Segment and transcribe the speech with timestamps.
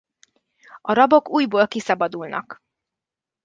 [0.81, 2.59] A rabok újból kiszabadulnak.